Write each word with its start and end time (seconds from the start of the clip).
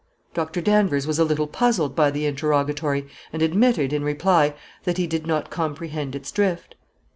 Doctor 0.33 0.61
Danvers 0.61 1.05
was 1.05 1.19
a 1.19 1.23
little 1.23 1.45
puzzled 1.45 1.95
by 1.95 2.09
the 2.09 2.25
interrogatory, 2.25 3.05
and 3.31 3.43
admitted, 3.43 3.93
in 3.93 4.03
reply, 4.03 4.55
that 4.83 4.97
he 4.97 5.05
did 5.05 5.27
not 5.27 5.51
comprehend 5.51 6.15
its 6.15 6.31
drift. 6.31 6.73